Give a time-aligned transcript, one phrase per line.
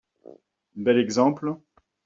[0.75, 1.61] Bel exemple